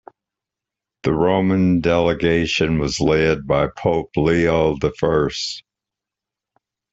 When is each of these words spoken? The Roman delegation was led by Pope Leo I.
The 1.03 1.13
Roman 1.13 1.79
delegation 1.79 2.79
was 2.79 2.99
led 2.99 3.45
by 3.45 3.67
Pope 3.67 4.09
Leo 4.17 4.75
I. 4.81 5.29